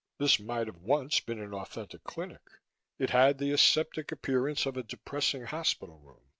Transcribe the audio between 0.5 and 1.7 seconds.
have once been an